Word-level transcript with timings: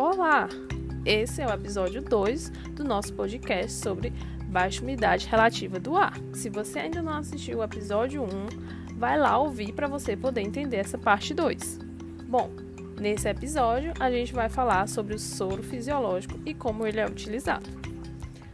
Olá! 0.00 0.48
Esse 1.04 1.42
é 1.42 1.46
o 1.48 1.52
episódio 1.52 2.00
2 2.00 2.50
do 2.70 2.84
nosso 2.84 3.12
podcast 3.14 3.72
sobre 3.72 4.12
baixa 4.44 4.80
umidade 4.80 5.26
relativa 5.26 5.80
do 5.80 5.96
ar. 5.96 6.16
Se 6.32 6.48
você 6.48 6.78
ainda 6.78 7.02
não 7.02 7.14
assistiu 7.14 7.58
o 7.58 7.64
episódio 7.64 8.22
1, 8.22 8.28
vai 8.96 9.18
lá 9.18 9.36
ouvir 9.36 9.72
para 9.72 9.88
você 9.88 10.16
poder 10.16 10.42
entender 10.42 10.76
essa 10.76 10.96
parte 10.96 11.34
2. 11.34 11.80
Bom, 12.28 12.48
nesse 13.00 13.28
episódio 13.28 13.92
a 13.98 14.08
gente 14.08 14.32
vai 14.32 14.48
falar 14.48 14.86
sobre 14.86 15.16
o 15.16 15.18
soro 15.18 15.64
fisiológico 15.64 16.38
e 16.46 16.54
como 16.54 16.86
ele 16.86 17.00
é 17.00 17.04
utilizado. 17.04 17.68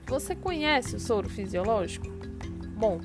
Você 0.07 0.35
conhece 0.35 0.97
o 0.97 1.01
soro 1.01 1.29
fisiológico? 1.29 2.07
Bom, 2.75 3.03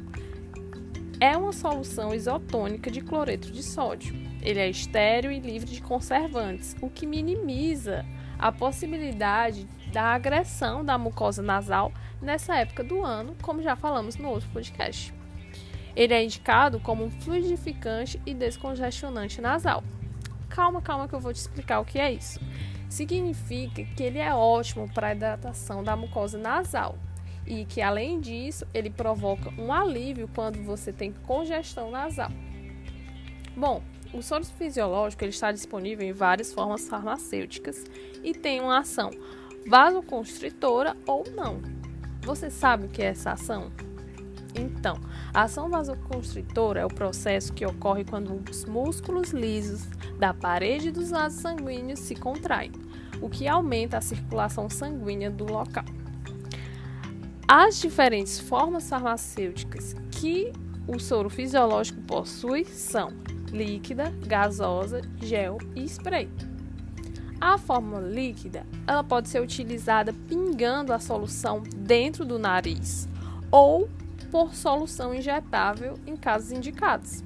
é 1.19 1.35
uma 1.35 1.51
solução 1.51 2.15
isotônica 2.15 2.89
de 2.89 3.01
cloreto 3.01 3.51
de 3.51 3.61
sódio. 3.61 4.15
Ele 4.41 4.61
é 4.61 4.69
estéreo 4.69 5.29
e 5.29 5.41
livre 5.41 5.69
de 5.69 5.81
conservantes, 5.81 6.73
o 6.81 6.89
que 6.89 7.05
minimiza 7.05 8.05
a 8.39 8.51
possibilidade 8.51 9.67
da 9.91 10.13
agressão 10.13 10.83
da 10.83 10.97
mucosa 10.97 11.43
nasal 11.43 11.91
nessa 12.21 12.55
época 12.55 12.83
do 12.83 13.03
ano, 13.03 13.35
como 13.41 13.61
já 13.61 13.75
falamos 13.75 14.15
no 14.15 14.29
outro 14.29 14.49
podcast. 14.49 15.13
Ele 15.95 16.13
é 16.13 16.23
indicado 16.23 16.79
como 16.79 17.03
um 17.03 17.11
fluidificante 17.11 18.21
e 18.25 18.33
descongestionante 18.33 19.41
nasal. 19.41 19.83
Calma, 20.47 20.81
calma 20.81 21.07
que 21.07 21.13
eu 21.13 21.19
vou 21.19 21.33
te 21.33 21.37
explicar 21.37 21.79
o 21.79 21.85
que 21.85 21.99
é 21.99 22.11
isso. 22.11 22.39
Significa 22.89 23.83
que 23.83 24.03
ele 24.03 24.17
é 24.17 24.33
ótimo 24.33 24.89
para 24.91 25.07
a 25.07 25.11
hidratação 25.13 25.83
da 25.83 25.95
mucosa 25.95 26.37
nasal 26.37 26.97
e 27.45 27.65
que 27.65 27.81
além 27.81 28.19
disso, 28.19 28.65
ele 28.73 28.89
provoca 28.89 29.51
um 29.59 29.73
alívio 29.73 30.29
quando 30.33 30.63
você 30.63 30.93
tem 30.93 31.11
congestão 31.11 31.89
nasal. 31.89 32.31
Bom, 33.57 33.81
o 34.13 34.21
soro 34.21 34.45
fisiológico 34.45 35.23
ele 35.23 35.31
está 35.31 35.51
disponível 35.51 36.07
em 36.07 36.11
várias 36.11 36.53
formas 36.53 36.87
farmacêuticas 36.87 37.83
e 38.23 38.33
tem 38.33 38.61
uma 38.61 38.79
ação 38.79 39.11
vasoconstritora 39.67 40.95
ou 41.05 41.23
não. 41.35 41.61
Você 42.21 42.49
sabe 42.49 42.85
o 42.85 42.89
que 42.89 43.01
é 43.01 43.07
essa 43.07 43.31
ação? 43.31 43.71
Então, 44.55 44.99
a 45.33 45.43
ação 45.43 45.69
vasoconstritora 45.69 46.81
é 46.81 46.85
o 46.85 46.89
processo 46.89 47.53
que 47.53 47.65
ocorre 47.65 48.03
quando 48.03 48.41
os 48.49 48.65
músculos 48.65 49.29
lisos 49.29 49.85
da 50.17 50.33
parede 50.33 50.91
dos 50.91 51.11
vasos 51.11 51.41
sanguíneos 51.41 51.99
se 51.99 52.15
contraem, 52.15 52.71
o 53.21 53.29
que 53.29 53.47
aumenta 53.47 53.97
a 53.97 54.01
circulação 54.01 54.69
sanguínea 54.69 55.29
do 55.29 55.45
local. 55.45 55.85
As 57.47 57.79
diferentes 57.79 58.39
formas 58.39 58.89
farmacêuticas 58.89 59.95
que 60.11 60.51
o 60.89 60.99
soro 60.99 61.29
fisiológico 61.29 62.01
possui 62.01 62.65
são 62.65 63.13
líquida, 63.51 64.11
gasosa, 64.25 65.01
gel 65.21 65.59
e 65.75 65.83
spray. 65.83 66.27
A 67.39 67.57
fórmula 67.57 68.01
líquida, 68.01 68.65
ela 68.87 69.03
pode 69.03 69.29
ser 69.29 69.39
utilizada 69.41 70.13
pingando 70.27 70.91
a 70.91 70.99
solução 70.99 71.61
dentro 71.75 72.25
do 72.25 72.39
nariz 72.39 73.07
ou 73.51 73.87
por 74.31 74.53
solução 74.55 75.13
injetável 75.13 75.93
em 76.05 76.17
casos 76.17 76.51
indicados. 76.51 77.23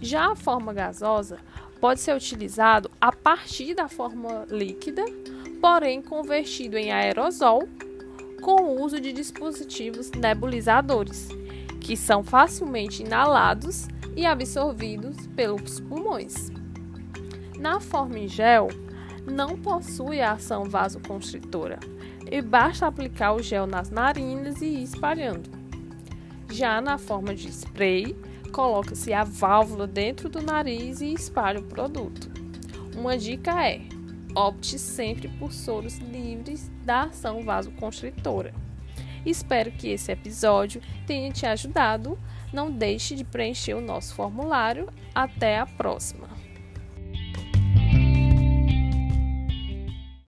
Já 0.00 0.32
a 0.32 0.36
forma 0.36 0.72
gasosa 0.72 1.38
pode 1.80 2.00
ser 2.00 2.14
utilizado 2.14 2.90
a 3.00 3.12
partir 3.12 3.74
da 3.74 3.88
forma 3.88 4.44
líquida, 4.50 5.04
porém 5.60 6.02
convertido 6.02 6.76
em 6.76 6.92
aerosol 6.92 7.68
com 8.40 8.62
o 8.62 8.82
uso 8.82 9.00
de 9.00 9.12
dispositivos 9.12 10.10
nebulizadores, 10.10 11.28
que 11.82 11.96
são 11.96 12.22
facilmente 12.22 13.02
inalados 13.02 13.88
e 14.16 14.24
absorvidos 14.24 15.26
pelos 15.28 15.80
pulmões. 15.80 16.50
Na 17.58 17.80
forma 17.80 18.20
em 18.20 18.28
gel, 18.28 18.68
não 19.26 19.56
possui 19.56 20.20
ação 20.20 20.64
vasoconstritora 20.64 21.78
e 22.30 22.40
basta 22.40 22.86
aplicar 22.86 23.32
o 23.34 23.42
gel 23.42 23.66
nas 23.66 23.90
narinas 23.90 24.62
e 24.62 24.66
ir 24.66 24.82
espalhando. 24.84 25.50
Já 26.50 26.80
na 26.80 26.98
forma 26.98 27.34
de 27.34 27.48
spray, 27.48 28.16
coloca-se 28.52 29.12
a 29.12 29.24
válvula 29.24 29.86
dentro 29.86 30.28
do 30.28 30.40
nariz 30.40 31.00
e 31.00 31.12
espalha 31.12 31.60
o 31.60 31.64
produto. 31.64 32.30
Uma 32.96 33.16
dica 33.16 33.66
é: 33.66 33.80
opte 34.34 34.78
sempre 34.78 35.28
por 35.28 35.52
soros 35.52 35.98
livres 35.98 36.70
da 36.84 37.04
ação 37.04 37.42
vasoconstritora. 37.42 38.54
Espero 39.24 39.70
que 39.70 39.90
esse 39.90 40.10
episódio 40.10 40.80
tenha 41.06 41.30
te 41.30 41.46
ajudado. 41.46 42.18
Não 42.52 42.70
deixe 42.70 43.14
de 43.14 43.24
preencher 43.24 43.74
o 43.74 43.80
nosso 43.80 44.14
formulário. 44.14 44.88
Até 45.14 45.58
a 45.58 45.66
próxima! 45.66 46.31